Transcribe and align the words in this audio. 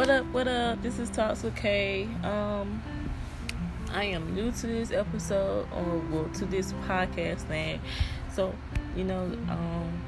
What 0.00 0.08
up? 0.08 0.24
What 0.32 0.48
up? 0.48 0.80
This 0.80 0.98
is 0.98 1.10
Talks 1.10 1.42
with 1.42 1.54
Kay. 1.54 2.08
Um, 2.24 2.82
I 3.92 4.04
am 4.04 4.34
new 4.34 4.50
to 4.50 4.66
this 4.66 4.92
episode, 4.92 5.68
or 5.74 5.98
well, 6.10 6.24
to 6.36 6.46
this 6.46 6.72
podcast 6.88 7.40
thing. 7.40 7.82
So, 8.32 8.54
you 8.96 9.04
know, 9.04 9.24
um, 9.50 10.02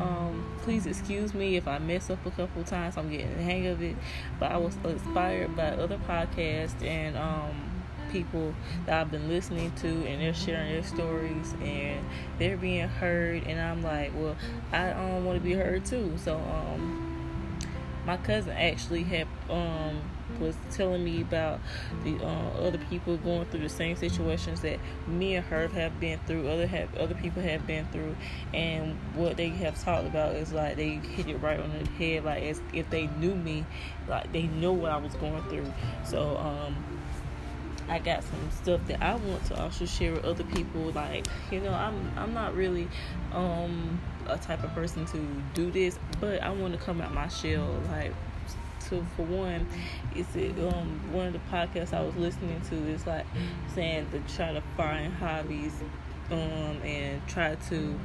um, 0.00 0.58
please 0.62 0.86
excuse 0.86 1.34
me 1.34 1.56
if 1.56 1.66
I 1.66 1.78
mess 1.78 2.10
up 2.10 2.24
a 2.24 2.30
couple 2.30 2.62
times. 2.62 2.96
I'm 2.96 3.10
getting 3.10 3.36
the 3.36 3.42
hang 3.42 3.66
of 3.66 3.82
it, 3.82 3.96
but 4.38 4.52
I 4.52 4.56
was 4.56 4.76
inspired 4.84 5.56
by 5.56 5.70
other 5.70 5.98
podcasts 5.98 6.80
and 6.80 7.16
um 7.16 7.82
people 8.12 8.54
that 8.86 9.00
I've 9.00 9.10
been 9.10 9.28
listening 9.28 9.72
to 9.80 9.88
and 9.88 10.22
they're 10.22 10.32
sharing 10.32 10.74
their 10.74 10.84
stories 10.84 11.54
and 11.60 12.06
they're 12.38 12.56
being 12.56 12.86
heard 12.86 13.42
and 13.48 13.60
I'm 13.60 13.82
like, 13.82 14.12
well, 14.14 14.36
I 14.70 14.90
um, 14.90 15.24
want 15.24 15.36
to 15.36 15.44
be 15.44 15.54
heard 15.54 15.84
too. 15.84 16.14
So 16.22 16.36
um 16.36 17.07
my 18.06 18.16
cousin 18.18 18.52
actually 18.52 19.02
had 19.02 19.26
um 19.50 20.00
was 20.38 20.56
telling 20.70 21.02
me 21.02 21.22
about 21.22 21.60
the 22.04 22.16
uh, 22.18 22.50
other 22.60 22.78
people 22.90 23.16
going 23.16 23.44
through 23.46 23.60
the 23.60 23.68
same 23.68 23.96
situations 23.96 24.60
that 24.60 24.78
me 25.06 25.34
and 25.34 25.46
her 25.46 25.68
have 25.68 25.98
been 25.98 26.18
through. 26.26 26.48
Other 26.48 26.66
have 26.66 26.94
other 26.96 27.14
people 27.14 27.42
have 27.42 27.66
been 27.66 27.86
through, 27.86 28.14
and 28.52 28.96
what 29.14 29.36
they 29.36 29.48
have 29.48 29.82
talked 29.82 30.06
about 30.06 30.36
is 30.36 30.52
like 30.52 30.76
they 30.76 30.96
hit 30.96 31.28
it 31.28 31.36
right 31.38 31.58
on 31.58 31.72
the 31.72 31.88
head, 31.92 32.24
like 32.24 32.42
as 32.44 32.60
if 32.72 32.88
they 32.90 33.06
knew 33.06 33.34
me, 33.34 33.64
like 34.06 34.30
they 34.32 34.42
know 34.42 34.72
what 34.72 34.92
I 34.92 34.98
was 34.98 35.14
going 35.14 35.42
through. 35.44 35.72
So 36.04 36.36
um, 36.36 36.76
I 37.88 37.98
got 37.98 38.22
some 38.22 38.50
stuff 38.50 38.80
that 38.88 39.02
I 39.02 39.14
want 39.14 39.44
to 39.46 39.60
also 39.60 39.86
share 39.86 40.12
with 40.12 40.24
other 40.24 40.44
people. 40.44 40.92
Like, 40.92 41.26
you 41.50 41.60
know, 41.60 41.72
I'm 41.72 42.12
I'm 42.16 42.34
not 42.34 42.54
really 42.54 42.88
um 43.32 44.00
a 44.28 44.38
type 44.38 44.62
of 44.64 44.72
person 44.74 45.06
to 45.06 45.18
do 45.54 45.70
this, 45.70 45.98
but 46.20 46.42
I 46.42 46.50
want 46.50 46.74
to 46.74 46.78
come 46.78 47.00
out 47.00 47.12
my 47.12 47.28
shell. 47.28 47.68
Like, 47.90 48.12
to 48.88 49.04
for 49.16 49.22
one, 49.22 49.66
it's 50.14 50.34
um 50.34 51.12
one 51.12 51.26
of 51.26 51.32
the 51.32 51.40
podcasts 51.50 51.92
I 51.92 52.02
was 52.02 52.14
listening 52.16 52.60
to 52.70 52.76
is 52.88 53.06
like 53.06 53.26
saying 53.74 54.08
to 54.10 54.20
try 54.34 54.52
to 54.52 54.62
find 54.76 55.12
hobbies, 55.14 55.74
um, 56.30 56.80
and 56.84 57.26
try 57.26 57.54
to 57.54 57.98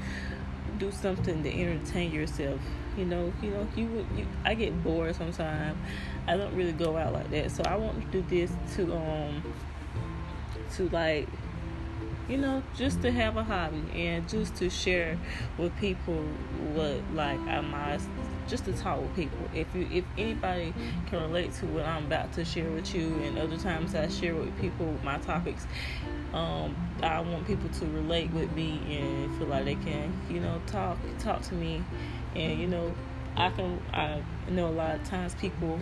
do 0.80 0.92
something 0.92 1.44
to 1.44 1.50
entertain 1.50 2.12
yourself. 2.12 2.60
You 2.98 3.06
know, 3.06 3.34
you 3.42 3.50
know, 3.50 3.68
you, 3.76 4.06
you 4.16 4.28
I 4.46 4.54
get 4.56 4.84
bored 4.84 5.16
sometimes. 5.16 5.78
I 6.28 6.38
don't 6.38 6.54
really 6.56 6.72
go 6.72 6.98
out 6.98 7.14
like 7.14 7.30
that, 7.32 7.52
so 7.52 7.64
I 7.64 7.76
want 7.76 8.00
to 8.02 8.22
do 8.22 8.26
this 8.30 8.52
to 8.76 8.96
um 8.96 9.44
to 10.76 10.90
like 10.90 11.28
you 12.30 12.38
know 12.38 12.64
just 12.76 13.02
to 13.02 13.12
have 13.12 13.36
a 13.36 13.44
hobby 13.44 13.84
and 13.94 14.28
just 14.30 14.56
to 14.56 14.70
share 14.70 15.18
with 15.58 15.76
people 15.78 16.24
what 16.74 17.02
like 17.14 17.40
I 17.42 17.62
might 17.62 18.00
just 18.48 18.66
to 18.66 18.74
talk 18.74 19.02
with 19.02 19.16
people. 19.16 19.38
If 19.54 19.74
you 19.76 19.88
if 19.92 20.06
anybody 20.18 20.74
can 21.08 21.22
relate 21.22 21.54
to 21.56 21.66
what 21.68 21.86
I'm 21.86 22.06
about 22.06 22.34
to 22.34 22.46
share 22.46 22.70
with 22.70 22.94
you 22.94 23.08
and 23.24 23.38
other 23.38 23.58
times 23.58 23.96
I 23.96 24.08
share 24.08 24.36
with 24.36 24.58
people 24.60 24.94
my 25.04 25.18
topics 25.20 25.66
um 26.34 26.76
I 27.02 27.20
want 27.20 27.46
people 27.46 27.70
to 27.70 27.86
relate 27.86 28.32
with 28.32 28.52
me 28.54 28.80
and 28.90 29.38
feel 29.38 29.48
like 29.48 29.66
they 29.66 29.76
can 29.76 30.14
you 30.30 30.40
know 30.40 30.62
talk 30.68 30.98
talk 31.20 31.42
to 31.44 31.56
me. 31.56 31.84
And 32.36 32.60
you 32.60 32.68
know 32.68 32.94
I 33.36 33.50
can 33.50 33.82
I 33.94 34.22
know 34.50 34.68
a 34.68 34.70
lot 34.70 34.96
of 34.96 35.04
times 35.04 35.36
people 35.36 35.80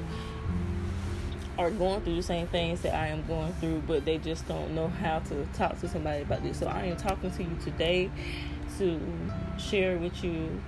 are 1.61 1.71
going 1.71 2.01
through 2.01 2.15
the 2.15 2.23
same 2.23 2.47
things 2.47 2.81
that 2.81 2.95
I 2.95 3.07
am 3.07 3.25
going 3.27 3.53
through, 3.53 3.83
but 3.87 4.05
they 4.05 4.17
just 4.17 4.47
don't 4.47 4.73
know 4.73 4.87
how 4.87 5.19
to 5.19 5.45
talk 5.53 5.79
to 5.79 5.87
somebody 5.87 6.23
about 6.23 6.43
this. 6.43 6.59
So 6.59 6.67
I 6.67 6.85
am 6.85 6.97
talking 6.97 7.31
to 7.31 7.43
you 7.43 7.57
today 7.63 8.09
to 8.77 8.99
share 9.57 9.97
with 9.97 10.23
you 10.23 10.61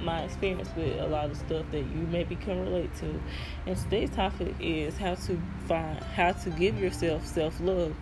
my 0.00 0.22
experience 0.22 0.68
with 0.76 1.00
a 1.00 1.06
lot 1.06 1.30
of 1.30 1.36
stuff 1.36 1.64
that 1.70 1.78
you 1.80 2.06
maybe 2.10 2.36
can 2.36 2.60
relate 2.60 2.94
to. 2.96 3.20
And 3.66 3.76
today's 3.76 4.10
topic 4.10 4.54
is 4.60 4.96
how 4.96 5.14
to 5.14 5.40
find 5.66 5.98
how 6.02 6.32
to 6.32 6.50
give 6.50 6.78
yourself 6.78 7.26
self 7.26 7.58
love. 7.60 7.94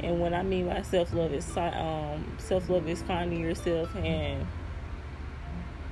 And 0.00 0.20
what 0.20 0.32
I 0.32 0.42
mean 0.42 0.68
by 0.68 0.82
self 0.82 1.12
love 1.12 1.32
is 1.32 1.56
um, 1.56 2.36
self 2.38 2.68
love 2.68 2.88
is 2.88 3.02
finding 3.02 3.40
yourself 3.40 3.94
and 3.96 4.46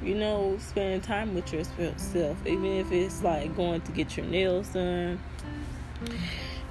you 0.04 0.14
know 0.14 0.56
spending 0.60 1.00
time 1.00 1.34
with 1.34 1.52
yourself, 1.52 2.46
even 2.46 2.66
if 2.66 2.92
it's 2.92 3.22
like 3.22 3.56
going 3.56 3.80
to 3.82 3.92
get 3.92 4.16
your 4.16 4.26
nails 4.26 4.68
done 4.68 5.18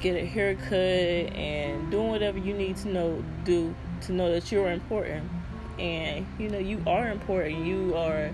get 0.03 0.21
a 0.21 0.25
haircut 0.25 1.33
and 1.33 1.89
doing 1.89 2.09
whatever 2.09 2.38
you 2.38 2.53
need 2.53 2.75
to 2.75 2.89
know 2.89 3.23
do 3.45 3.73
to 4.01 4.11
know 4.11 4.29
that 4.31 4.51
you're 4.51 4.69
important. 4.69 5.27
And 5.79 6.27
you 6.38 6.49
know 6.49 6.59
you 6.59 6.83
are 6.85 7.09
important. 7.09 7.66
You 7.66 7.95
are 7.95 8.29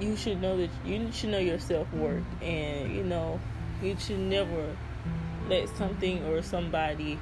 you 0.00 0.16
should 0.16 0.42
know 0.42 0.56
that 0.56 0.70
you 0.84 1.10
should 1.12 1.30
know 1.30 1.38
your 1.38 1.60
self-worth. 1.60 2.24
And 2.42 2.94
you 2.94 3.04
know 3.04 3.40
you 3.80 3.96
should 3.98 4.18
never 4.18 4.76
let 5.48 5.68
something 5.76 6.24
or 6.24 6.42
somebody 6.42 7.18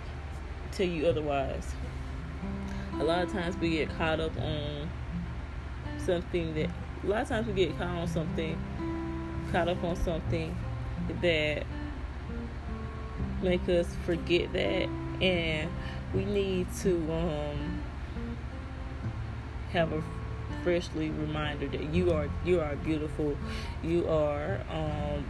tell 0.73 0.87
you 0.87 1.07
otherwise. 1.07 1.75
A 2.99 3.05
lot 3.05 3.25
of 3.25 3.31
times 3.31 3.57
we 3.59 3.71
get 3.71 3.91
caught 3.99 4.21
up 4.21 4.35
on 4.39 4.89
something 5.99 6.55
that 6.55 6.71
a 7.07 7.09
lot 7.09 7.23
of 7.23 7.29
times 7.29 7.47
we 7.47 7.53
get 7.53 7.79
caught 7.79 7.89
on 7.89 8.09
something 8.09 8.59
caught 9.53 9.69
up 9.69 9.83
on 9.85 9.95
something 9.95 10.57
that 11.23 11.65
make 13.43 13.69
us 13.69 13.87
forget 14.05 14.53
that 14.53 14.89
and 15.23 15.71
we 16.13 16.25
need 16.25 16.67
to 16.81 16.97
um, 17.13 17.83
have 19.71 19.93
a 19.93 20.03
freshly 20.65 21.11
reminder 21.11 21.69
that 21.69 21.95
you 21.95 22.13
are 22.13 22.29
you 22.45 22.61
are 22.61 22.75
beautiful. 22.77 23.37
You 23.83 24.09
are 24.09 24.61
um, 24.71 25.25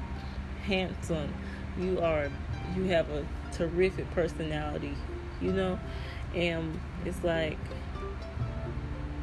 handsome. 0.64 1.32
You 1.78 2.00
are 2.00 2.30
you 2.74 2.84
have 2.84 3.10
a 3.10 3.26
terrific 3.52 4.10
personality 4.12 4.94
you 5.40 5.52
know? 5.52 5.78
And 6.34 6.80
it's 7.04 7.22
like 7.22 7.58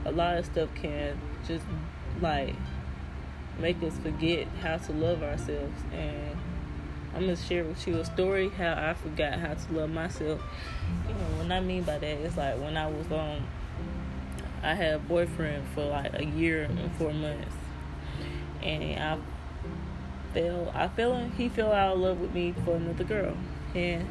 a 0.06 0.12
lot 0.12 0.38
of 0.38 0.46
stuff 0.46 0.70
can 0.76 1.20
just 1.48 1.66
like 2.22 2.56
make 3.60 3.82
us 3.84 3.98
forget 4.00 4.48
how 4.62 4.78
to 4.78 4.92
love 4.92 5.22
ourselves 5.22 5.82
and 5.94 6.38
I'm 7.16 7.22
gonna 7.22 7.36
share 7.36 7.64
with 7.64 7.88
you 7.88 8.00
a 8.00 8.06
story 8.06 8.50
how 8.50 8.74
I 8.74 8.96
forgot 8.96 9.38
how 9.38 9.54
to 9.54 9.74
love 9.74 9.92
myself. 9.92 10.42
You 11.08 11.14
know, 11.14 11.44
what 11.44 11.52
I 11.52 11.60
mean 11.60 11.84
by 11.84 12.00
that 12.00 12.18
is 12.18 12.36
like 12.36 12.58
when 12.60 12.76
I 12.76 12.88
was 12.88 13.06
um 13.12 13.46
I 14.64 14.74
had 14.74 14.96
a 14.96 15.00
boyfriend 15.00 15.68
for 15.76 15.84
like 15.86 16.18
a 16.18 16.26
year 16.26 16.64
and 16.64 16.92
four 16.94 17.14
months, 17.14 17.56
and 18.64 19.00
I 19.00 19.18
fell 20.34 20.72
I 20.74 20.88
fell 20.88 21.30
he 21.38 21.50
fell 21.50 21.72
out 21.72 21.94
of 21.94 22.00
love 22.00 22.20
with 22.20 22.34
me 22.34 22.56
for 22.66 22.78
another 22.78 23.04
girl, 23.04 23.38
and 23.76 24.08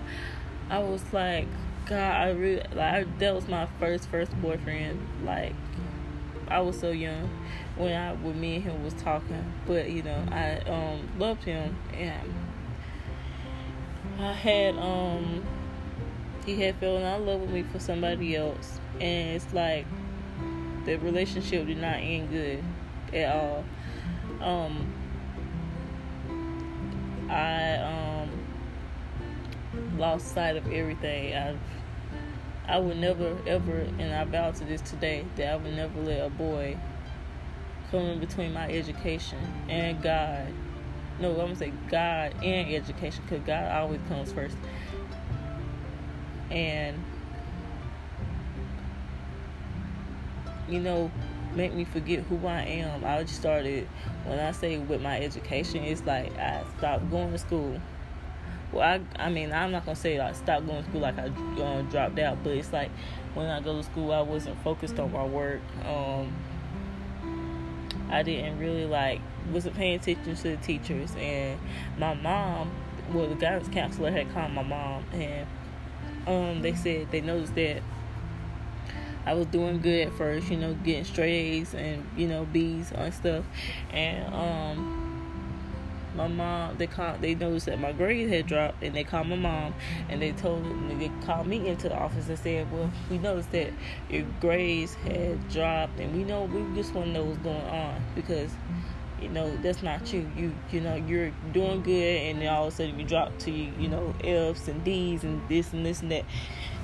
I 0.71 0.79
was 0.79 1.03
like, 1.13 1.49
God, 1.87 1.99
I 1.99 2.31
really 2.31 2.63
like 2.73 3.19
that 3.19 3.35
was 3.35 3.49
my 3.49 3.67
first 3.81 4.09
first 4.11 4.41
boyfriend. 4.41 5.01
Like 5.25 5.55
I 6.49 6.61
was 6.61 6.79
so 6.79 6.91
young 6.91 7.29
when 7.77 7.95
I 7.95 8.15
when 8.15 8.41
me 8.41 8.57
and 8.57 8.65
him 8.65 8.85
was 8.85 8.95
talking, 8.95 9.53
but 9.67 9.91
you 9.91 10.03
know 10.03 10.25
I 10.31 10.59
um 10.69 11.09
loved 11.19 11.45
him 11.45 11.77
and 11.95 12.35
I 14.19 14.33
had 14.33 14.77
um 14.79 15.45
he 16.45 16.61
had 16.61 16.77
fallen 16.77 17.05
out 17.05 17.21
of 17.21 17.27
love 17.27 17.41
with 17.41 17.51
me 17.51 17.63
for 17.63 17.79
somebody 17.79 18.37
else 18.37 18.81
and 19.01 19.37
it's 19.37 19.53
like 19.53 19.87
the 20.85 20.97
relationship 20.97 21.67
did 21.67 21.79
not 21.79 21.97
end 21.97 22.31
good 22.31 22.65
at 23.15 23.35
all. 23.35 23.65
Um 24.41 24.93
I 27.31 27.77
um 27.77 28.31
lost 29.99 30.35
sight 30.35 30.57
of 30.57 30.71
everything. 30.71 31.35
I 31.35 31.57
I 32.73 32.79
would 32.79 32.97
never 32.97 33.37
ever 33.47 33.87
and 33.99 34.15
I 34.15 34.25
vow 34.25 34.51
to 34.51 34.65
this 34.65 34.81
today 34.81 35.25
that 35.37 35.53
I 35.53 35.57
would 35.57 35.75
never 35.75 36.01
let 36.01 36.27
a 36.27 36.31
boy 36.31 36.77
come 37.91 38.01
in 38.01 38.19
between 38.19 38.53
my 38.53 38.69
education 38.69 39.39
and 39.69 40.03
God 40.03 40.49
no, 41.21 41.31
I'm 41.33 41.37
gonna 41.37 41.57
say 41.57 41.73
God 41.89 42.35
and 42.43 42.75
education 42.75 43.23
because 43.29 43.45
God 43.47 43.71
always 43.71 44.01
comes 44.09 44.33
first. 44.33 44.57
And 46.51 47.03
you 50.69 50.81
know, 50.81 51.11
make 51.55 51.75
me 51.75 51.85
forget 51.85 52.21
who 52.25 52.47
I 52.47 52.63
am. 52.63 53.05
I 53.05 53.23
just 53.23 53.37
started 53.37 53.87
when 54.25 54.39
I 54.39 54.53
say 54.53 54.79
with 54.79 55.03
my 55.03 55.21
education, 55.21 55.85
it's 55.85 56.05
like 56.05 56.37
I 56.39 56.65
stopped 56.79 57.11
going 57.11 57.33
to 57.33 57.39
school. 57.39 57.81
Well, 58.73 58.83
I 58.83 59.23
I 59.23 59.29
mean 59.31 59.53
I'm 59.53 59.71
not 59.71 59.85
gonna 59.85 59.97
say 59.97 60.19
like 60.19 60.35
stopped 60.35 60.67
going 60.67 60.83
to 60.83 60.89
school 60.89 61.01
like 61.01 61.19
I 61.19 61.27
uh, 61.27 61.83
dropped 61.83 62.19
out, 62.19 62.43
but 62.43 62.53
it's 62.53 62.73
like 62.73 62.91
when 63.35 63.47
I 63.47 63.61
go 63.61 63.77
to 63.77 63.83
school, 63.83 64.13
I 64.13 64.21
wasn't 64.23 64.63
focused 64.63 64.99
on 64.99 65.13
my 65.13 65.25
work. 65.25 65.61
Um, 65.85 66.33
I 68.11 68.23
didn't 68.23 68.59
really 68.59 68.87
like 68.87 69.21
wasn't 69.51 69.75
paying 69.75 69.97
attention 69.97 70.37
to 70.37 70.43
the 70.43 70.57
teachers 70.59 71.15
and 71.17 71.59
my 71.99 72.15
mom 72.15 72.71
well 73.13 73.27
the 73.27 73.35
guidance 73.35 73.69
counselor 73.69 74.11
had 74.11 74.33
called 74.33 74.53
my 74.53 74.63
mom 74.63 75.05
and 75.13 75.47
um 76.29 76.63
they 76.63 76.75
said 76.75 77.11
they 77.11 77.21
noticed 77.21 77.55
that 77.57 77.83
I 79.25 79.35
was 79.35 79.47
doing 79.47 79.81
good 79.81 80.09
at 80.09 80.13
first, 80.15 80.51
you 80.51 80.57
know, 80.57 80.75
getting 80.75 81.05
straight 81.05 81.33
A's 81.33 81.75
and, 81.75 82.05
you 82.17 82.27
know, 82.27 82.45
B's 82.45 82.91
and 82.91 83.15
stuff. 83.15 83.45
And 83.93 84.35
um 84.35 85.12
my 86.15 86.29
mom 86.29 86.77
they 86.79 86.87
called 86.87 87.21
they 87.21 87.35
noticed 87.35 87.67
that 87.67 87.81
my 87.81 87.93
grades 87.93 88.31
had 88.31 88.47
dropped 88.47 88.83
and 88.83 88.95
they 88.95 89.05
called 89.05 89.27
my 89.29 89.37
mom 89.37 89.75
and 90.09 90.21
they 90.21 90.33
told 90.33 90.65
they 90.99 91.11
called 91.25 91.47
me 91.47 91.69
into 91.69 91.89
the 91.89 91.97
office 91.97 92.29
and 92.29 92.39
said 92.39 92.71
well 92.73 92.91
we 93.11 93.19
noticed 93.19 93.51
that 93.53 93.73
your 94.11 94.25
grades 94.41 94.95
had 94.95 95.49
dropped 95.49 95.99
and 95.99 96.15
we 96.15 96.25
know 96.25 96.45
we 96.45 96.63
just 96.75 96.93
want 96.95 97.07
to 97.07 97.13
know 97.13 97.25
what's 97.25 97.39
going 97.39 97.57
on 97.69 98.03
because 98.15 98.51
you 99.23 99.29
know 99.29 99.57
that's 99.59 99.83
not 99.83 100.13
you. 100.13 100.29
You 100.37 100.53
you 100.73 100.81
know 100.81 100.97
you're 100.97 101.31
doing 101.53 101.83
good 101.83 102.23
and 102.23 102.43
all 102.49 102.67
of 102.67 102.73
a 102.73 102.77
sudden 102.77 102.99
you 102.99 103.07
drop 103.07 103.39
to 103.41 103.51
you 103.51 103.89
know 103.89 104.13
f's 104.25 104.67
and 104.67 104.83
d's 104.85 105.23
and 105.23 105.49
this 105.49 105.73
and 105.73 105.87
this 105.87 106.03
and 106.03 106.11
that. 106.11 106.25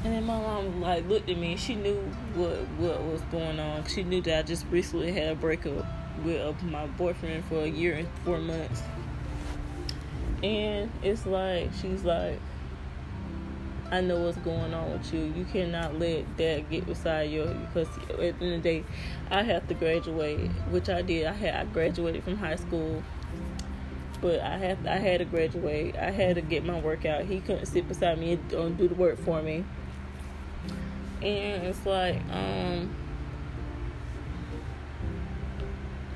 And 0.04 0.14
then 0.14 0.24
my 0.24 0.38
mom 0.38 0.80
like 0.80 1.06
looked 1.08 1.28
at 1.28 1.36
me 1.36 1.52
and 1.52 1.60
she 1.60 1.74
knew 1.74 1.96
what 2.34 2.56
what 2.78 3.02
was 3.02 3.20
going 3.22 3.58
on. 3.58 3.84
She 3.86 4.04
knew 4.04 4.22
that 4.22 4.38
i 4.38 4.42
just 4.42 4.64
recently 4.70 5.10
had 5.10 5.32
a 5.32 5.34
breakup 5.34 5.84
with 6.24 6.40
uh, 6.40 6.52
my 6.66 6.86
boyfriend 6.86 7.44
for 7.44 7.62
a 7.62 7.68
year 7.68 7.94
and 7.94 8.08
four 8.24 8.38
months 8.38 8.82
and 10.42 10.90
it's 11.02 11.26
like 11.26 11.70
she's 11.80 12.04
like 12.04 12.38
I 13.90 14.02
know 14.02 14.20
what's 14.20 14.36
going 14.38 14.74
on 14.74 14.92
with 14.92 15.14
you. 15.14 15.32
You 15.34 15.46
cannot 15.46 15.98
let 15.98 16.36
that 16.36 16.68
get 16.68 16.86
beside 16.86 17.30
you 17.30 17.44
because 17.44 17.88
at 17.96 18.18
the 18.18 18.24
end 18.24 18.34
of 18.40 18.40
the 18.40 18.58
day, 18.58 18.84
I 19.30 19.42
have 19.42 19.66
to 19.68 19.74
graduate, 19.74 20.50
which 20.70 20.90
I 20.90 21.00
did. 21.00 21.26
I 21.26 21.32
had 21.32 21.54
I 21.54 21.64
graduated 21.64 22.22
from 22.22 22.36
high 22.36 22.56
school, 22.56 23.02
but 24.20 24.40
I 24.40 24.58
had 24.58 24.86
I 24.86 24.98
had 24.98 25.18
to 25.18 25.24
graduate. 25.24 25.96
I 25.96 26.10
had 26.10 26.34
to 26.34 26.42
get 26.42 26.64
my 26.64 26.78
work 26.78 27.06
out. 27.06 27.24
He 27.24 27.40
couldn't 27.40 27.64
sit 27.64 27.88
beside 27.88 28.18
me 28.18 28.32
and 28.34 28.76
do 28.76 28.88
the 28.88 28.94
work 28.94 29.18
for 29.20 29.40
me, 29.40 29.64
and 31.22 31.64
it's 31.64 31.86
like 31.86 32.20
um, 32.30 32.94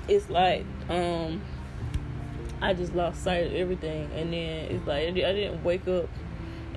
it's 0.08 0.28
like 0.28 0.66
um, 0.90 1.40
I 2.62 2.74
just 2.74 2.94
lost 2.94 3.24
sight 3.24 3.48
of 3.48 3.54
everything, 3.54 4.08
and 4.14 4.32
then 4.32 4.70
it's 4.70 4.86
like 4.86 5.08
I 5.08 5.10
didn't 5.10 5.64
wake 5.64 5.88
up 5.88 6.08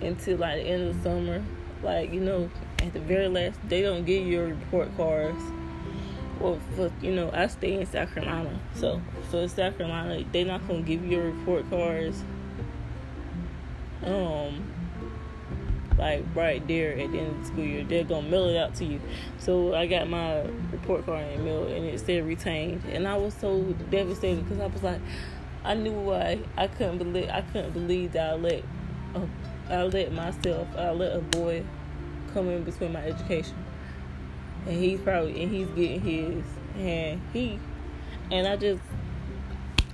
until 0.02 0.38
like 0.38 0.64
the 0.64 0.68
end 0.68 0.90
of 0.90 0.98
the 0.98 1.04
summer. 1.04 1.44
Like, 1.84 2.12
you 2.12 2.20
know, 2.20 2.50
at 2.80 2.94
the 2.94 3.00
very 3.00 3.28
last, 3.28 3.60
they 3.68 3.84
don't 3.84 4.06
give 4.06 4.26
you 4.26 4.32
your 4.32 4.48
report 4.48 4.90
cards. 4.98 5.42
Well, 6.40 6.60
for, 6.76 6.92
you 7.02 7.14
know, 7.14 7.30
I 7.32 7.48
stay 7.48 7.80
in 7.80 7.86
South 7.86 8.14
Carolina. 8.14 8.60
So, 8.74 9.02
for 9.30 9.48
South 9.48 9.78
Carolina, 9.78 10.26
they're 10.32 10.46
not 10.46 10.68
going 10.68 10.84
to 10.84 10.88
give 10.88 11.06
you 11.06 11.18
your 11.18 11.32
report 11.32 11.70
cards. 11.70 12.24
Um, 14.04 14.64
like 15.98 16.26
right 16.36 16.66
there 16.68 16.92
at 16.92 17.12
the 17.12 17.20
end 17.20 17.28
of 17.32 17.40
the 17.40 17.46
school 17.46 17.64
year. 17.64 17.84
They're 17.84 18.04
gonna 18.04 18.28
mail 18.28 18.48
it 18.48 18.58
out 18.58 18.76
to 18.76 18.86
you. 18.86 19.00
So 19.38 19.74
I 19.74 19.88
got 19.88 20.10
my 20.10 20.42
report 20.72 21.06
card 21.06 21.26
in 21.32 21.38
the 21.40 21.44
mail 21.44 21.68
and 21.68 21.86
it 21.86 22.00
said 22.00 22.26
retained, 22.26 22.84
and 22.92 23.08
I 23.08 23.16
was 23.18 23.34
so 23.34 23.62
devastated 23.90 24.44
because 24.44 24.60
I 24.60 24.68
was 24.68 24.84
like, 24.84 25.00
I 25.66 25.74
knew 25.74 25.94
why. 25.94 26.40
I 26.56 26.68
couldn't 26.68 27.00
believe 27.00 27.30
I 27.30 27.42
couldn't 27.42 27.72
believe 27.74 28.12
that 28.14 28.34
I 28.34 28.36
let 28.36 28.64
a 29.16 29.28
I 29.70 29.84
let 29.84 30.14
myself, 30.14 30.68
I 30.78 30.92
let 30.92 31.16
a 31.16 31.20
boy 31.20 31.64
come 32.34 32.50
in 32.50 32.64
between 32.64 32.94
my 32.94 33.04
education, 33.04 33.56
and 34.68 34.76
he's 34.76 35.00
probably 35.00 35.42
and 35.42 35.52
he's 35.52 35.68
getting 35.70 36.02
his, 36.02 36.44
and 36.78 37.20
he, 37.34 37.60
and 38.30 38.48
I 38.48 38.58
just, 38.58 38.84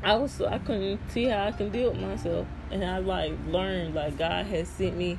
I 0.03 0.15
was 0.15 0.41
I 0.41 0.57
couldn't 0.57 0.99
see 1.11 1.25
how 1.25 1.45
I 1.45 1.51
can 1.53 1.69
deal 1.69 1.91
with 1.91 2.01
myself, 2.01 2.47
and 2.69 2.83
I 2.83 2.97
like 2.97 3.31
learned 3.47 3.95
like 3.95 4.17
God 4.17 4.45
has 4.47 4.67
sent 4.67 4.97
me, 4.97 5.17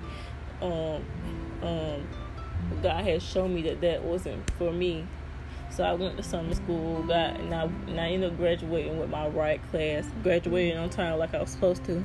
um, 0.60 1.02
um, 1.62 2.06
God 2.82 3.05
has 3.05 3.22
shown 3.22 3.55
me 3.55 3.62
that 3.62 3.81
that 3.81 4.05
wasn't 4.05 4.50
for 4.58 4.70
me. 4.70 5.06
So 5.72 5.84
I 5.84 5.94
went 5.94 6.19
to 6.19 6.22
summer 6.22 6.54
school, 6.54 7.02
got 7.04 7.40
and 7.40 7.54
I 7.54 7.62
and 7.62 7.98
I 7.98 8.10
ended 8.10 8.32
up 8.32 8.36
graduating 8.36 8.98
with 8.98 9.08
my 9.08 9.28
right 9.28 9.60
class, 9.70 10.04
Graduated 10.22 10.76
on 10.76 10.90
time 10.90 11.19
like 11.19 11.34
I 11.34 11.40
was 11.40 11.50
supposed 11.50 11.84
to. 11.84 12.04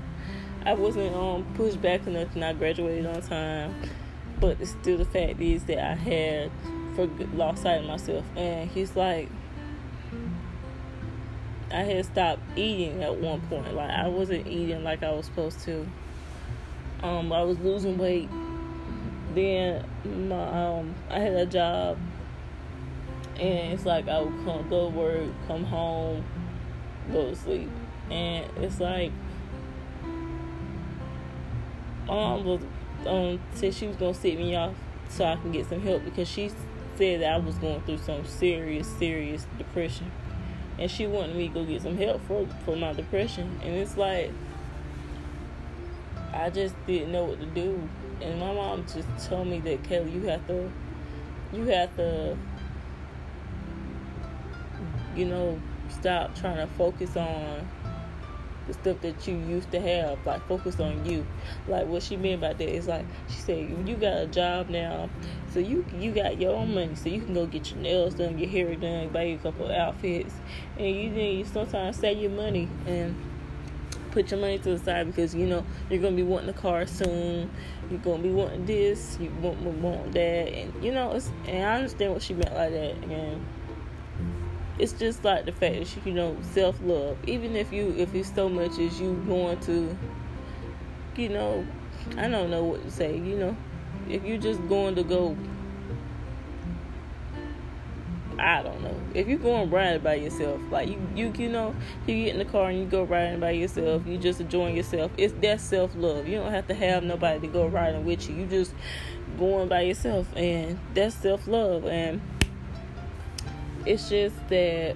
I 0.65 0.73
wasn't 0.73 1.13
um 1.15 1.45
pushed 1.55 1.81
back 1.81 2.07
enough 2.07 2.33
and 2.33 2.45
I 2.45 2.53
graduated 2.53 3.05
on 3.05 3.21
time, 3.21 3.75
but 4.39 4.61
it's 4.61 4.71
still 4.71 4.97
the 4.97 5.05
fact 5.05 5.41
is 5.41 5.65
that 5.65 5.79
I 5.79 5.95
had 5.95 6.51
for 6.95 7.07
lost 7.35 7.63
sight 7.63 7.81
of 7.81 7.85
myself. 7.85 8.25
And 8.37 8.69
he's 8.71 8.95
like, 8.95 9.29
I 11.71 11.81
had 11.81 12.05
stopped 12.05 12.41
eating 12.55 13.03
at 13.03 13.17
one 13.17 13.41
point. 13.41 13.73
Like 13.73 13.91
I 13.91 14.07
wasn't 14.07 14.47
eating 14.47 14.83
like 14.83 15.03
I 15.03 15.11
was 15.11 15.25
supposed 15.25 15.59
to. 15.61 15.85
Um, 17.03 17.33
I 17.33 17.43
was 17.43 17.59
losing 17.59 17.97
weight. 17.97 18.29
Then 19.35 19.85
my 20.29 20.77
um, 20.77 20.95
I 21.09 21.19
had 21.19 21.33
a 21.33 21.45
job, 21.45 21.97
and 23.39 23.73
it's 23.73 23.85
like 23.85 24.07
I 24.07 24.19
would 24.19 24.45
come 24.45 24.67
go 24.69 24.89
to 24.89 24.95
work, 24.95 25.29
come 25.47 25.63
home, 25.63 26.23
go 27.11 27.29
to 27.29 27.35
sleep, 27.35 27.69
and 28.09 28.45
it's 28.57 28.79
like 28.79 29.11
mom 32.07 32.45
was 32.45 32.61
um 33.05 33.39
said 33.53 33.73
she 33.73 33.87
was 33.87 33.95
gonna 33.97 34.13
sit 34.13 34.37
me 34.37 34.55
off 34.55 34.73
so 35.09 35.25
I 35.25 35.35
can 35.35 35.51
get 35.51 35.67
some 35.67 35.81
help 35.81 36.03
because 36.05 36.27
she 36.27 36.49
said 36.97 37.21
that 37.21 37.33
I 37.33 37.37
was 37.37 37.55
going 37.55 37.81
through 37.81 37.99
some 37.99 38.25
serious, 38.25 38.87
serious 38.97 39.45
depression. 39.57 40.11
And 40.79 40.91
she 40.91 41.07
wanted 41.07 41.35
me 41.35 41.47
to 41.47 41.53
go 41.53 41.65
get 41.65 41.81
some 41.81 41.97
help 41.97 42.21
for 42.27 42.47
for 42.65 42.75
my 42.75 42.93
depression. 42.93 43.59
And 43.63 43.75
it's 43.75 43.97
like 43.97 44.31
I 46.33 46.49
just 46.49 46.75
didn't 46.85 47.11
know 47.11 47.25
what 47.25 47.39
to 47.39 47.45
do. 47.47 47.87
And 48.21 48.39
my 48.39 48.53
mom 48.53 48.85
just 48.85 49.29
told 49.29 49.47
me 49.47 49.59
that 49.61 49.83
Kelly, 49.83 50.11
you 50.11 50.21
have 50.23 50.45
to 50.47 50.71
you 51.53 51.65
have 51.65 51.95
to 51.97 52.37
you 55.17 55.25
know, 55.25 55.59
stop 55.89 56.35
trying 56.35 56.57
to 56.57 56.67
focus 56.75 57.17
on 57.17 57.67
the 58.67 58.73
stuff 58.73 58.99
that 59.01 59.27
you 59.27 59.35
used 59.35 59.71
to 59.71 59.79
have, 59.79 60.19
like 60.25 60.45
focus 60.47 60.79
on 60.79 61.05
you. 61.05 61.25
Like 61.67 61.87
what 61.87 62.03
she 62.03 62.17
meant 62.17 62.41
by 62.41 62.53
that 62.53 62.69
is 62.69 62.87
like 62.87 63.05
she 63.29 63.37
said, 63.37 63.87
you 63.87 63.95
got 63.95 64.17
a 64.17 64.27
job 64.27 64.69
now, 64.69 65.09
so 65.53 65.59
you 65.59 65.85
you 65.97 66.11
got 66.11 66.39
your 66.39 66.55
own 66.55 66.73
money, 66.73 66.95
so 66.95 67.09
you 67.09 67.21
can 67.21 67.33
go 67.33 67.45
get 67.45 67.71
your 67.71 67.79
nails 67.79 68.13
done, 68.13 68.37
your 68.37 68.49
hair 68.49 68.75
done, 68.75 69.09
buy 69.09 69.23
you 69.23 69.35
a 69.35 69.39
couple 69.39 69.71
outfits, 69.71 70.33
and 70.77 70.95
you 70.95 71.09
then 71.09 71.37
you 71.37 71.45
sometimes 71.45 71.97
save 71.97 72.17
your 72.17 72.31
money 72.31 72.67
and 72.85 73.15
put 74.11 74.31
your 74.31 74.39
money 74.39 74.57
to 74.57 74.77
the 74.77 74.79
side 74.79 75.07
because 75.07 75.33
you 75.33 75.45
know 75.45 75.65
you're 75.89 76.01
gonna 76.01 76.15
be 76.15 76.23
wanting 76.23 76.49
a 76.49 76.53
car 76.53 76.85
soon. 76.85 77.49
You're 77.89 77.99
gonna 77.99 78.21
be 78.21 78.31
wanting 78.31 78.65
this, 78.65 79.17
you 79.21 79.31
want 79.41 79.61
want 79.61 80.11
that, 80.11 80.19
and 80.19 80.83
you 80.83 80.91
know 80.91 81.13
it's. 81.13 81.31
And 81.47 81.63
I 81.63 81.75
understand 81.75 82.13
what 82.13 82.21
she 82.21 82.33
meant 82.33 82.53
like 82.53 82.71
that, 82.71 82.95
and 83.09 83.45
it's 84.79 84.93
just 84.93 85.23
like 85.23 85.45
the 85.45 85.51
fact 85.51 85.75
that 85.75 86.05
you 86.05 86.13
know 86.13 86.37
self 86.41 86.79
love. 86.83 87.17
Even 87.27 87.55
if 87.55 87.71
you 87.73 87.93
if 87.97 88.13
it's 88.13 88.33
so 88.33 88.47
much 88.47 88.77
as 88.79 88.99
you 88.99 89.13
going 89.27 89.59
to, 89.61 89.97
you 91.15 91.29
know, 91.29 91.65
I 92.17 92.27
don't 92.27 92.49
know 92.49 92.63
what 92.63 92.83
to 92.83 92.91
say. 92.91 93.17
You 93.17 93.37
know, 93.37 93.57
if 94.09 94.23
you're 94.23 94.37
just 94.37 94.65
going 94.67 94.95
to 94.95 95.03
go, 95.03 95.35
I 98.37 98.61
don't 98.61 98.81
know. 98.83 98.95
If 99.15 99.27
you're 99.27 99.39
going 99.39 99.71
riding 99.71 100.01
by 100.01 100.15
yourself, 100.15 100.61
like 100.69 100.89
you 100.89 101.01
you 101.15 101.33
you 101.35 101.49
know, 101.49 101.75
you 102.05 102.25
get 102.25 102.33
in 102.33 102.37
the 102.37 102.45
car 102.45 102.69
and 102.69 102.79
you 102.79 102.85
go 102.85 103.03
riding 103.03 103.39
by 103.39 103.51
yourself. 103.51 104.05
You 104.05 104.17
just 104.17 104.39
enjoying 104.39 104.75
yourself. 104.75 105.11
It's 105.17 105.33
that 105.41 105.59
self 105.59 105.95
love. 105.95 106.27
You 106.27 106.37
don't 106.37 106.51
have 106.51 106.67
to 106.67 106.75
have 106.75 107.03
nobody 107.03 107.39
to 107.39 107.47
go 107.47 107.65
riding 107.65 108.05
with 108.05 108.29
you. 108.29 108.35
You 108.35 108.45
just 108.45 108.73
going 109.39 109.69
by 109.69 109.81
yourself, 109.81 110.27
and 110.35 110.77
that's 110.93 111.15
self 111.15 111.47
love 111.47 111.85
and 111.85 112.21
it's 113.85 114.09
just 114.09 114.35
that 114.49 114.95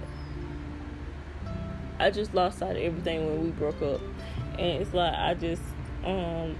I 1.98 2.10
just 2.10 2.34
lost 2.34 2.58
sight 2.58 2.76
of 2.76 2.82
everything 2.82 3.24
when 3.26 3.44
we 3.44 3.50
broke 3.50 3.80
up, 3.82 4.00
and 4.58 4.82
it's 4.82 4.92
like 4.92 5.14
I 5.14 5.34
just 5.34 5.62
um 6.04 6.56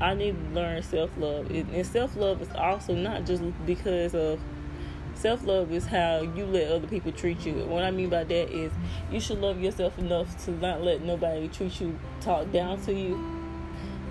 I 0.00 0.14
need 0.14 0.36
to 0.36 0.54
learn 0.54 0.82
self 0.82 1.10
love, 1.18 1.50
and 1.50 1.86
self 1.86 2.16
love 2.16 2.40
is 2.40 2.50
also 2.54 2.94
not 2.94 3.26
just 3.26 3.42
because 3.66 4.14
of 4.14 4.40
self 5.14 5.44
love 5.44 5.72
is 5.72 5.86
how 5.86 6.20
you 6.20 6.46
let 6.46 6.70
other 6.70 6.86
people 6.86 7.12
treat 7.12 7.44
you. 7.44 7.54
What 7.66 7.82
I 7.82 7.90
mean 7.90 8.08
by 8.08 8.24
that 8.24 8.50
is 8.50 8.72
you 9.10 9.20
should 9.20 9.40
love 9.40 9.60
yourself 9.60 9.98
enough 9.98 10.44
to 10.44 10.52
not 10.52 10.82
let 10.82 11.02
nobody 11.02 11.48
treat 11.48 11.80
you, 11.80 11.98
talk 12.20 12.50
down 12.52 12.80
to 12.82 12.94
you, 12.94 13.18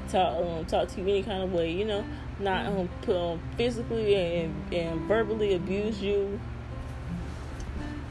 talk 0.10 0.38
um, 0.38 0.66
talk 0.66 0.90
to 0.90 1.02
you 1.02 1.08
any 1.08 1.24
kind 1.24 1.44
of 1.44 1.54
way. 1.54 1.72
You 1.72 1.86
know, 1.86 2.06
not 2.40 2.66
um, 2.68 2.90
put, 3.02 3.16
um 3.16 3.42
physically 3.58 4.16
and 4.16 4.74
and 4.74 5.02
verbally 5.08 5.54
abuse 5.54 6.02
you 6.02 6.40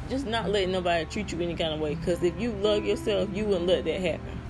just 0.08 0.26
not 0.26 0.50
letting 0.50 0.72
nobody 0.72 1.04
treat 1.04 1.32
you 1.32 1.40
any 1.40 1.54
kind 1.54 1.74
of 1.74 1.80
way. 1.80 1.94
Because 1.94 2.22
if 2.22 2.38
you 2.40 2.52
love 2.52 2.84
yourself, 2.84 3.28
you 3.32 3.44
wouldn't 3.44 3.66
let 3.66 3.84
that 3.84 4.00
happen. 4.00 4.40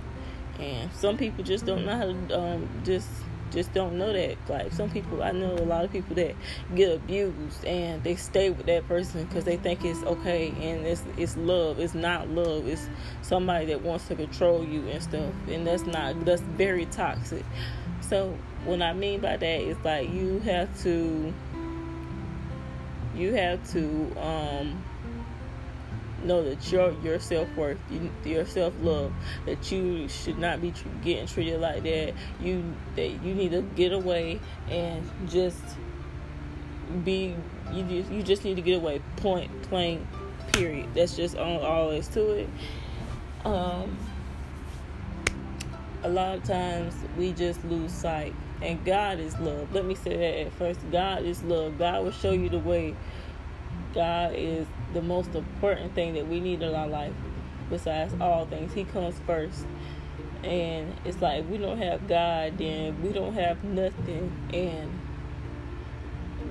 And 0.59 0.93
some 0.93 1.17
people 1.17 1.45
just 1.45 1.67
don't 1.67 1.85
know 1.87 1.97
how 1.97 2.05
to 2.07 2.39
um, 2.41 2.69
just 2.85 3.09
just 3.51 3.73
don't 3.73 3.97
know 3.97 4.13
that. 4.13 4.37
Like 4.49 4.73
some 4.73 4.91
people, 4.91 5.23
I 5.23 5.33
know 5.33 5.53
a 5.53 5.65
lot 5.65 5.85
of 5.85 5.93
people 5.93 6.15
that 6.17 6.35
get 6.75 6.95
abused 6.95 7.65
and 7.65 8.03
they 8.03 8.17
stay 8.17 8.51
with 8.51 8.67
that 8.67 8.87
person 8.87 9.25
because 9.25 9.45
they 9.45 9.57
think 9.57 9.85
it's 9.85 10.03
okay 10.03 10.49
and 10.49 10.87
it's 10.87 11.03
it's 11.17 11.37
love. 11.37 11.79
It's 11.79 11.95
not 11.95 12.29
love. 12.29 12.67
It's 12.67 12.89
somebody 13.23 13.67
that 13.67 13.83
wants 13.83 14.09
to 14.09 14.17
control 14.17 14.65
you 14.65 14.87
and 14.89 15.03
stuff. 15.03 15.33
And 15.49 15.67
that's 15.67 15.87
not 15.87 16.25
that's 16.25 16.43
very 16.43 16.87
toxic. 16.87 17.45
So 18.01 18.37
what 18.65 18.83
I 18.83 18.93
mean 18.93 19.21
by 19.21 19.37
that 19.37 19.61
is 19.61 19.77
like 19.85 20.11
you 20.11 20.41
have 20.41 20.83
to 20.83 21.33
you 23.15 23.35
have 23.35 23.71
to 23.73 24.21
um 24.21 24.83
know 26.25 26.43
that 26.43 26.71
your 26.73 26.93
your 27.03 27.19
self 27.21 27.49
worth, 27.57 27.79
your 28.25 28.47
self 28.47 28.75
love, 28.81 29.13
that 29.47 29.71
you 29.71 30.09
should 30.09 30.39
not 30.39 30.61
be 30.61 30.73
getting 31.03 31.27
treated 31.27 31.61
like 31.61 31.83
that. 31.85 32.15
You 32.41 32.75
that 32.97 33.09
you 33.23 33.35
need 33.35 33.51
to 33.53 33.63
get 33.63 33.93
away 33.93 34.41
and 34.69 35.09
just 35.29 35.61
be. 37.05 37.35
You 37.73 37.85
just 37.85 38.11
you 38.11 38.23
just 38.23 38.45
need 38.45 38.57
to 38.57 38.63
get 38.63 38.77
away. 38.77 39.01
Point 39.17 39.63
plain. 39.63 40.07
Period. 40.53 40.89
That's 40.95 41.17
just 41.17 41.37
all, 41.37 41.91
is 41.91 42.09
to 42.09 42.31
it. 42.31 42.49
Um, 43.45 43.97
a 46.03 46.09
lot 46.09 46.37
of 46.37 46.45
times 46.45 46.95
we 47.17 47.33
just 47.33 47.63
lose 47.65 47.93
sight. 47.93 48.35
And 48.61 48.85
God 48.85 49.21
is 49.21 49.39
love. 49.39 49.73
Let 49.73 49.85
me 49.85 49.95
say 49.95 50.17
that 50.17 50.47
at 50.47 50.53
first. 50.55 50.81
God 50.91 51.23
is 51.23 51.43
love. 51.45 51.79
God 51.79 52.03
will 52.03 52.11
show 52.11 52.33
you 52.33 52.49
the 52.49 52.59
way. 52.59 52.97
God 53.95 54.33
is 54.35 54.67
the 54.93 55.03
most 55.03 55.35
important 55.35 55.95
thing 55.95 56.15
that 56.15 56.27
we 56.27 56.41
need 56.41 56.63
in 56.63 56.75
our 56.75 56.89
life 56.89 57.13
besides 57.71 58.15
all 58.21 58.47
things. 58.47 58.73
He 58.73 58.85
comes 58.85 59.19
first. 59.27 59.67
And 60.43 60.95
it's 61.05 61.21
like 61.21 61.49
we 61.51 61.59
don't 61.59 61.79
have 61.79 62.07
God, 62.07 62.59
then 62.59 63.03
we 63.03 63.13
don't 63.13 63.35
have 63.35 63.63
nothing. 63.65 64.33
And 64.53 64.91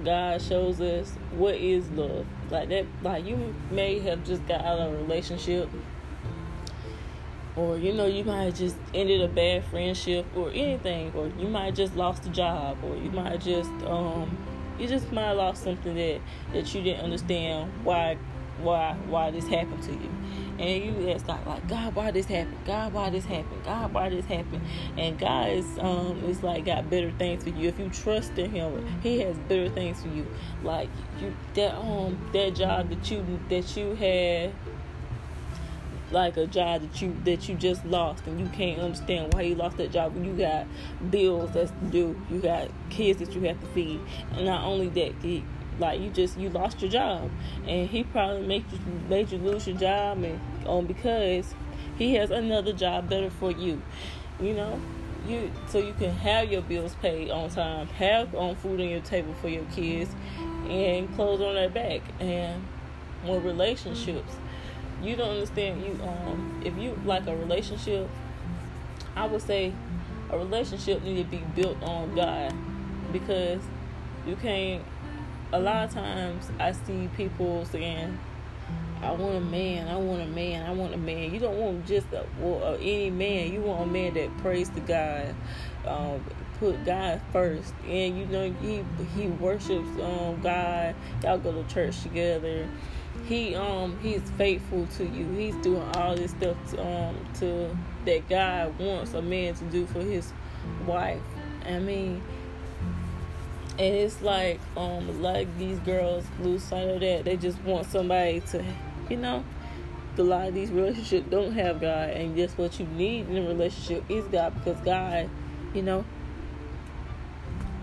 God 0.03 0.41
shows 0.41 0.81
us 0.81 1.13
what 1.31 1.55
is 1.55 1.89
love. 1.91 2.25
Like 2.51 2.69
that 2.69 2.85
like 3.01 3.25
you 3.25 3.55
may 3.71 3.99
have 3.99 4.25
just 4.25 4.45
got 4.47 4.61
out 4.61 4.79
of 4.79 4.93
a 4.93 4.97
relationship 4.97 5.69
or 7.57 7.77
you 7.77 7.91
know 7.91 8.05
you 8.05 8.23
might 8.23 8.43
have 8.43 8.55
just 8.55 8.77
ended 8.93 9.21
a 9.21 9.27
bad 9.27 9.65
friendship 9.65 10.25
or 10.35 10.49
anything 10.51 11.11
or 11.15 11.27
you 11.39 11.47
might 11.47 11.65
have 11.65 11.75
just 11.75 11.95
lost 11.95 12.25
a 12.25 12.29
job 12.29 12.77
or 12.83 12.95
you 12.95 13.09
might 13.11 13.31
have 13.31 13.43
just 13.43 13.71
um 13.85 14.37
you 14.79 14.87
just 14.87 15.11
might 15.11 15.23
have 15.23 15.37
lost 15.37 15.63
something 15.63 15.95
that 15.95 16.21
that 16.53 16.73
you 16.73 16.81
didn't 16.81 17.03
understand 17.03 17.71
why 17.83 18.17
why 18.61 18.95
why 19.07 19.31
this 19.31 19.47
happened 19.47 19.83
to 19.83 19.91
you. 19.91 20.09
And 20.59 20.83
you 20.83 21.11
ask 21.11 21.27
God 21.27 21.45
like 21.45 21.67
God 21.67 21.95
why 21.95 22.11
this 22.11 22.25
happened? 22.25 22.57
God 22.65 22.91
why 22.93 23.09
this 23.11 23.25
happened? 23.25 23.63
God 23.63 23.93
why 23.93 24.09
this 24.09 24.25
happened? 24.25 24.61
And 24.97 25.17
God 25.19 25.49
is 25.49 25.65
um 25.79 26.23
is 26.25 26.41
like 26.41 26.65
got 26.65 26.89
better 26.89 27.11
things 27.11 27.43
for 27.43 27.49
you. 27.49 27.67
If 27.67 27.79
you 27.79 27.89
trust 27.89 28.37
in 28.37 28.51
him 28.51 28.99
he 29.03 29.19
has 29.19 29.37
better 29.37 29.69
things 29.69 30.01
for 30.01 30.09
you. 30.09 30.25
Like 30.63 30.89
you 31.21 31.35
that 31.53 31.75
um 31.75 32.17
that 32.33 32.55
job 32.55 32.89
that 32.89 33.11
you 33.11 33.39
that 33.49 33.77
you 33.77 33.95
had 33.95 34.53
like 36.11 36.37
a 36.37 36.47
job 36.47 36.81
that 36.81 37.01
you 37.01 37.15
that 37.25 37.49
you 37.49 37.55
just 37.55 37.85
lost 37.85 38.25
and 38.27 38.39
you 38.39 38.47
can't 38.47 38.79
understand 38.79 39.33
why 39.33 39.41
you 39.41 39.55
lost 39.55 39.77
that 39.77 39.91
job. 39.91 40.13
When 40.13 40.23
you 40.23 40.33
got 40.33 40.65
bills 41.09 41.51
that's 41.51 41.71
due. 41.89 42.19
You 42.29 42.39
got 42.39 42.69
kids 42.89 43.19
that 43.19 43.33
you 43.33 43.41
have 43.41 43.59
to 43.59 43.67
feed. 43.67 43.99
And 44.33 44.45
not 44.45 44.63
only 44.63 44.87
that 44.89 45.13
he, 45.21 45.43
like 45.79 45.99
you 45.99 46.09
just 46.09 46.37
you 46.37 46.49
lost 46.49 46.81
your 46.81 46.91
job. 46.91 47.29
And 47.67 47.89
he 47.89 48.03
probably 48.03 48.45
made 48.45 48.65
you 48.71 48.79
made 49.09 49.31
you 49.31 49.37
lose 49.37 49.67
your 49.67 49.77
job 49.77 50.23
and 50.23 50.39
um 50.67 50.85
because 50.85 51.53
he 51.97 52.15
has 52.15 52.31
another 52.31 52.73
job 52.73 53.09
better 53.09 53.29
for 53.29 53.51
you. 53.51 53.81
You 54.39 54.53
know? 54.53 54.79
You 55.27 55.51
so 55.67 55.79
you 55.79 55.93
can 55.93 56.11
have 56.11 56.49
your 56.49 56.61
bills 56.61 56.95
paid 57.01 57.31
on 57.31 57.49
time 57.49 57.87
have 57.87 58.33
on 58.33 58.51
um, 58.51 58.55
food 58.55 58.79
on 58.79 58.87
your 58.87 59.01
table 59.01 59.33
for 59.41 59.49
your 59.49 59.65
kids 59.75 60.09
and 60.69 61.13
clothes 61.15 61.41
on 61.41 61.55
their 61.55 61.69
back 61.69 62.01
and 62.21 62.63
more 63.25 63.39
relationships 63.41 64.37
you 65.01 65.15
don't 65.15 65.29
understand 65.29 65.81
you 65.83 65.91
um 66.03 66.61
if 66.65 66.77
you 66.77 66.97
like 67.05 67.25
a 67.27 67.35
relationship 67.35 68.09
i 69.15 69.25
would 69.25 69.41
say 69.41 69.73
a 70.31 70.37
relationship 70.37 71.01
need 71.03 71.17
to 71.17 71.23
be 71.23 71.43
built 71.55 71.81
on 71.83 72.13
god 72.15 72.53
because 73.11 73.61
you 74.25 74.35
can't 74.35 74.83
a 75.53 75.59
lot 75.59 75.85
of 75.85 75.93
times 75.93 76.49
i 76.59 76.71
see 76.71 77.09
people 77.15 77.63
saying 77.65 78.17
I 79.01 79.11
want 79.11 79.35
a 79.35 79.41
man. 79.41 79.87
I 79.87 79.97
want 79.97 80.23
a 80.23 80.25
man. 80.25 80.65
I 80.65 80.71
want 80.73 80.93
a 80.93 80.97
man. 80.97 81.31
You 81.31 81.39
don't 81.39 81.57
want 81.57 81.85
just 81.85 82.07
a, 82.13 82.25
well, 82.39 82.75
any 82.81 83.11
man. 83.11 83.53
You 83.53 83.61
want 83.61 83.83
a 83.83 83.85
man 83.85 84.15
that 84.15 84.35
prays 84.39 84.69
to 84.69 84.79
God, 84.79 85.35
um, 85.85 86.23
put 86.59 86.83
God 86.83 87.21
first, 87.31 87.73
and 87.87 88.17
you 88.17 88.25
know 88.25 88.51
he 88.59 88.83
he 89.15 89.27
worships 89.27 89.87
um, 90.01 90.41
God. 90.41 90.95
Y'all 91.23 91.37
go 91.37 91.51
to 91.51 91.63
church 91.73 92.01
together 92.01 92.67
he 93.27 93.55
um 93.55 93.97
he's 94.01 94.21
faithful 94.37 94.87
to 94.97 95.05
you. 95.05 95.27
He's 95.31 95.55
doing 95.57 95.83
all 95.95 96.15
this 96.15 96.31
stuff 96.31 96.55
to, 96.71 96.85
um 96.85 97.15
to 97.39 97.77
that 98.05 98.29
God 98.29 98.79
wants 98.79 99.13
a 99.13 99.21
man 99.21 99.53
to 99.55 99.63
do 99.65 99.85
for 99.85 99.99
his 99.99 100.31
wife. 100.85 101.21
I 101.65 101.79
mean, 101.79 102.23
and 103.71 103.95
it's 103.95 104.21
like 104.21 104.59
um 104.77 105.21
like 105.21 105.55
these 105.57 105.79
girls 105.79 106.25
lose 106.39 106.63
sight 106.63 106.87
of 106.87 107.01
that. 107.01 107.25
They 107.25 107.35
just 107.35 107.61
want 107.61 107.85
somebody 107.87 108.39
to, 108.51 108.63
you 109.09 109.17
know. 109.17 109.43
A 110.19 110.23
lot 110.23 110.47
of 110.47 110.55
these 110.55 110.71
relationships 110.71 111.27
don't 111.29 111.53
have 111.53 111.79
God, 111.79 112.09
and 112.09 112.35
just 112.35 112.57
what 112.57 112.79
you 112.79 112.87
need 112.87 113.29
in 113.29 113.37
a 113.37 113.47
relationship 113.47 114.03
is 114.09 114.25
God, 114.25 114.51
because 114.55 114.81
God, 114.83 115.29
you 115.75 115.83
know, 115.83 116.03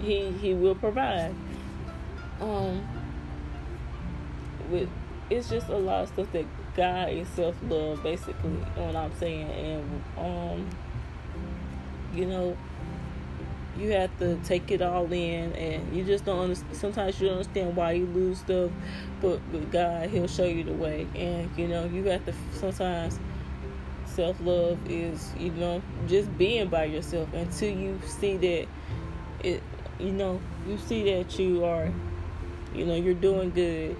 He 0.01 0.33
He 0.33 0.53
will 0.53 0.75
provide. 0.75 1.33
Um, 2.41 2.85
with 4.69 4.89
it's 5.35 5.51
just 5.51 5.69
a 5.69 5.77
lot 5.77 6.05
of 6.05 6.09
stuff 6.11 6.31
that 6.33 6.47
God 6.77 7.11
is 7.11 7.29
self 7.29 7.57
love, 7.69 8.03
basically, 8.03 8.51
what 8.51 8.97
I'm 8.97 9.15
saying. 9.19 9.51
And, 9.51 10.03
um, 10.17 10.71
you 12.15 12.27
know, 12.27 12.57
you 13.77 13.91
have 13.93 14.17
to 14.21 14.37
take 14.45 14.71
it 14.71 14.81
all 14.81 15.13
in, 15.13 15.53
and 15.53 15.95
you 15.95 16.05
just 16.05 16.25
don't 16.25 16.39
understand. 16.39 16.77
Sometimes 16.77 17.21
you 17.21 17.29
don't 17.29 17.39
understand 17.39 17.75
why 17.77 17.93
you 17.93 18.07
lose 18.07 18.39
stuff, 18.39 18.71
but 19.21 19.41
with 19.53 19.71
God, 19.73 20.09
He'll 20.11 20.29
show 20.29 20.45
you 20.45 20.63
the 20.63 20.73
way. 20.73 21.07
And, 21.15 21.51
you 21.57 21.67
know, 21.67 21.85
you 21.85 22.05
have 22.05 22.25
to 22.27 22.35
sometimes 22.53 23.19
self 24.07 24.37
love 24.41 24.79
is, 24.89 25.33
you 25.39 25.51
know, 25.51 25.83
just 26.07 26.37
being 26.39 26.69
by 26.69 26.85
yourself 26.85 27.33
until 27.35 27.77
you 27.77 28.01
see 28.07 28.37
that 28.37 28.69
it, 29.43 29.63
you 29.99 30.13
know, 30.13 30.41
you 30.69 30.79
see 30.79 31.15
that 31.15 31.39
you 31.39 31.65
are, 31.65 31.93
you 32.75 32.87
know, 32.87 32.95
you're 32.95 33.15
doing 33.15 33.51
good 33.51 33.97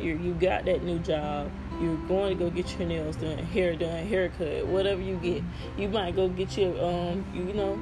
you 0.00 0.16
you 0.16 0.34
got 0.34 0.64
that 0.66 0.82
new 0.82 0.98
job. 0.98 1.50
You're 1.80 1.96
going 2.08 2.36
to 2.36 2.44
go 2.44 2.50
get 2.50 2.78
your 2.78 2.88
nails 2.88 3.16
done 3.16 3.38
hair 3.38 3.76
done 3.76 4.06
haircut 4.06 4.66
whatever 4.66 5.00
you 5.00 5.16
get. 5.16 5.42
You 5.76 5.88
might 5.88 6.16
go 6.16 6.28
get 6.28 6.56
your 6.56 6.72
um 6.82 7.24
you, 7.34 7.52
know 7.52 7.80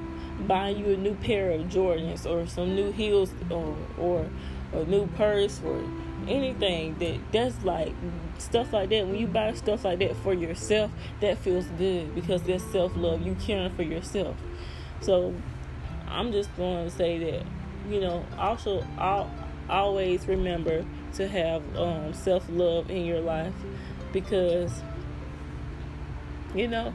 buying 0.49 0.78
you 0.78 0.94
a 0.94 0.97
new 0.97 1.14
pair 1.14 1.52
of 1.52 1.61
jordans 1.66 2.28
or 2.28 2.47
some 2.47 2.75
new 2.75 2.90
heels 2.90 3.30
or 3.50 3.76
or 3.99 4.28
a 4.73 4.85
new 4.85 5.06
purse 5.09 5.61
or 5.64 5.80
anything 6.26 6.97
that 6.99 7.18
that's 7.30 7.64
like 7.64 7.92
stuff 8.38 8.73
like 8.73 8.90
that. 8.90 9.06
When 9.06 9.16
you 9.16 9.26
buy 9.26 9.52
stuff 9.54 9.85
like 9.85 10.00
that 10.00 10.16
for 10.16 10.35
yourself 10.35 10.90
that 11.21 11.38
feels 11.38 11.66
good 11.78 12.14
because 12.14 12.42
that's 12.42 12.64
self-love. 12.73 13.25
You 13.26 13.37
caring 13.37 13.75
for 13.75 13.83
yourself. 13.83 14.37
So 15.00 15.35
i'm 16.09 16.33
just 16.33 16.54
going 16.56 16.85
to 16.88 16.90
say 16.94 17.18
that 17.18 17.42
you 17.88 18.00
know 18.00 18.25
also 18.38 18.87
i'll 18.99 19.30
always 19.68 20.26
remember 20.28 20.85
to 21.14 21.28
have 21.28 21.62
um, 21.76 22.12
self 22.12 22.44
love 22.49 22.90
in 22.90 23.04
your 23.04 23.21
life 23.21 23.54
because 24.12 24.83
you 26.54 26.68
know 26.68 26.92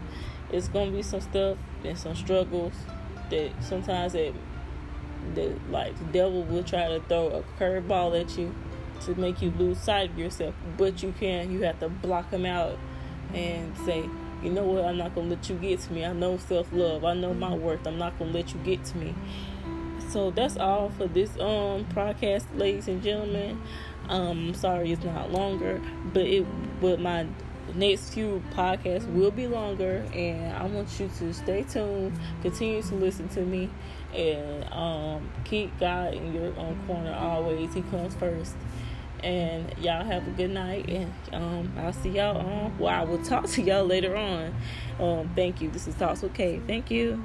it's 0.51 0.67
gonna 0.67 0.91
be 0.91 1.01
some 1.01 1.21
stuff 1.21 1.57
and 1.83 1.97
some 1.97 2.15
struggles 2.15 2.73
that 3.29 3.51
sometimes 3.61 4.13
that 4.13 4.33
that 5.35 5.71
like 5.71 5.97
the 5.97 6.05
devil 6.05 6.43
will 6.43 6.63
try 6.63 6.87
to 6.87 6.99
throw 7.01 7.27
a 7.27 7.43
curveball 7.59 8.19
at 8.19 8.37
you 8.37 8.53
to 9.01 9.15
make 9.15 9.41
you 9.41 9.51
lose 9.51 9.77
sight 9.79 10.09
of 10.09 10.17
yourself. 10.17 10.53
But 10.77 11.01
you 11.03 11.13
can 11.19 11.51
you 11.51 11.61
have 11.63 11.79
to 11.79 11.89
block 11.89 12.31
them 12.31 12.45
out 12.45 12.77
and 13.33 13.77
say 13.85 14.09
you 14.41 14.49
know 14.49 14.63
what? 14.63 14.85
I'm 14.85 14.97
not 14.97 15.15
gonna 15.15 15.29
let 15.29 15.49
you 15.49 15.55
get 15.57 15.81
to 15.81 15.93
me. 15.93 16.05
I 16.05 16.13
know 16.13 16.37
self-love. 16.37 17.03
I 17.03 17.13
know 17.13 17.33
my 17.33 17.53
worth. 17.53 17.85
I'm 17.85 17.97
not 17.97 18.17
gonna 18.17 18.31
let 18.31 18.53
you 18.53 18.59
get 18.61 18.85
to 18.85 18.97
me. 18.97 19.13
So 20.09 20.31
that's 20.31 20.57
all 20.57 20.89
for 20.97 21.07
this 21.07 21.31
um 21.39 21.85
podcast 21.93 22.45
ladies 22.55 22.87
and 22.87 23.03
gentlemen 23.03 23.61
um 24.09 24.49
I'm 24.49 24.53
sorry 24.53 24.91
it's 24.91 25.03
not 25.03 25.31
longer 25.31 25.81
but 26.13 26.23
it 26.23 26.45
but 26.81 26.99
my 26.99 27.25
next 27.75 28.13
few 28.13 28.41
podcasts 28.53 29.11
will 29.13 29.29
be 29.29 29.45
longer 29.45 30.03
and 30.13 30.55
i 30.57 30.65
want 30.65 30.99
you 30.99 31.07
to 31.19 31.31
stay 31.31 31.61
tuned 31.63 32.17
continue 32.41 32.81
to 32.81 32.95
listen 32.95 33.29
to 33.29 33.41
me 33.41 33.69
and 34.13 34.63
um 34.73 35.29
keep 35.43 35.77
god 35.79 36.13
in 36.13 36.33
your 36.33 36.57
own 36.57 36.77
corner 36.87 37.13
always. 37.13 37.73
He 37.73 37.81
comes 37.83 38.15
first. 38.15 38.55
And 39.21 39.77
y'all 39.79 40.05
have 40.05 40.25
a 40.25 40.31
good 40.31 40.51
night 40.51 40.87
and 40.87 41.13
um 41.33 41.73
i'll 41.77 41.91
see 41.91 42.11
y'all 42.11 42.37
on 42.37 42.77
well 42.77 42.93
i 42.93 43.03
will 43.03 43.21
talk 43.21 43.47
to 43.47 43.61
y'all 43.61 43.85
later 43.85 44.15
on. 44.15 44.55
Um 44.99 45.29
thank 45.35 45.61
you. 45.61 45.69
This 45.69 45.87
is 45.87 45.95
talks 45.95 46.21
with 46.21 46.33
kay 46.33 46.61
thank 46.65 46.89
you 46.89 47.21